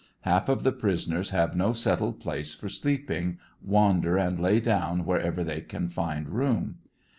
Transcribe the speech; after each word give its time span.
Half 0.21 0.49
of 0.49 0.63
the 0.63 0.71
prisoners 0.71 1.29
have 1.29 1.55
no 1.55 1.73
settled 1.73 2.19
place 2.19 2.55
for 2.55 2.69
sleeping, 2.69 3.37
wander 3.63 4.17
and 4.17 4.39
lay 4.39 4.59
down 4.59 5.05
wherever 5.05 5.43
they 5.43 5.61
can 5.61 5.89
find 5.89 6.27
room. 6.27 6.79